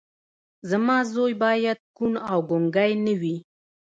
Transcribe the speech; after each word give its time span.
زما 0.69 0.97
زوی 1.13 1.33
باید 1.43 1.79
کوڼ 1.97 2.11
او 2.31 2.39
ګونګی 2.49 2.91
نه 3.05 3.13
وي 3.21 3.35